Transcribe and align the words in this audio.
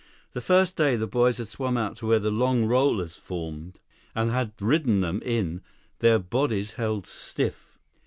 The 0.33 0.41
first 0.41 0.75
day, 0.75 0.95
the 0.95 1.05
boys 1.05 1.37
had 1.37 1.47
swum 1.47 1.77
out 1.77 1.95
to 1.97 2.07
where 2.07 2.17
the 2.17 2.31
long 2.31 2.65
rollers 2.65 3.17
formed, 3.17 3.79
and 4.15 4.31
had 4.31 4.53
ridden 4.59 5.01
them 5.01 5.21
in, 5.23 5.61
their 5.99 6.17
bodies 6.17 6.71
held 6.71 7.05
stiff. 7.05 7.77